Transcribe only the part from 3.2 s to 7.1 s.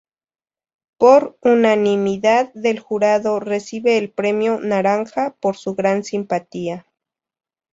recibe el premio "Naranja" por su gran simpatía.